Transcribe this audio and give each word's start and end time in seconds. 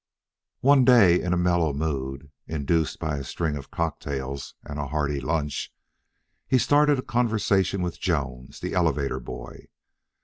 One 0.61 0.83
day, 0.83 1.21
in 1.21 1.31
a 1.31 1.37
mellow 1.37 1.73
mood 1.73 2.31
(induced 2.47 2.97
by 2.97 3.17
a 3.19 3.23
string 3.23 3.55
of 3.55 3.69
cocktails 3.69 4.55
and 4.63 4.79
a 4.79 4.87
hearty 4.87 5.19
lunch), 5.19 5.71
he 6.47 6.57
started 6.57 6.97
a 6.97 7.03
conversation 7.03 7.83
with 7.83 7.99
Jones, 8.01 8.61
the 8.61 8.73
elevator 8.73 9.19
boy. 9.19 9.67